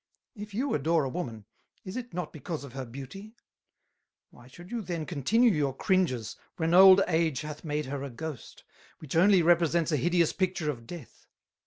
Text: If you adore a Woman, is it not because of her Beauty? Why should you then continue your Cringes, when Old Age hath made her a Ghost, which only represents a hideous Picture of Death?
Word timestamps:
If 0.33 0.55
you 0.55 0.73
adore 0.73 1.03
a 1.03 1.09
Woman, 1.09 1.45
is 1.85 1.95
it 1.95 2.11
not 2.11 2.33
because 2.33 2.63
of 2.63 2.73
her 2.73 2.85
Beauty? 2.85 3.35
Why 4.31 4.47
should 4.47 4.71
you 4.71 4.81
then 4.81 5.05
continue 5.05 5.51
your 5.51 5.75
Cringes, 5.75 6.37
when 6.57 6.73
Old 6.73 7.01
Age 7.07 7.41
hath 7.41 7.63
made 7.63 7.85
her 7.85 8.01
a 8.01 8.09
Ghost, 8.09 8.63
which 8.97 9.15
only 9.15 9.43
represents 9.43 9.91
a 9.91 9.97
hideous 9.97 10.33
Picture 10.33 10.71
of 10.71 10.87
Death? 10.87 11.27